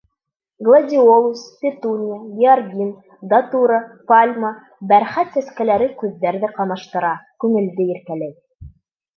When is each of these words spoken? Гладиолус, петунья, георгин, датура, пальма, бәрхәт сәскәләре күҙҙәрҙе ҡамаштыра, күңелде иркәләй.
Гладиолус, 0.65 1.41
петунья, 1.59 2.17
георгин, 2.39 2.89
датура, 3.33 3.77
пальма, 4.13 4.51
бәрхәт 4.93 5.33
сәскәләре 5.37 5.91
күҙҙәрҙе 6.01 6.51
ҡамаштыра, 6.57 7.13
күңелде 7.45 7.89
иркәләй. 7.97 8.35